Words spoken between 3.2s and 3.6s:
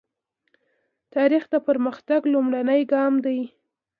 دی.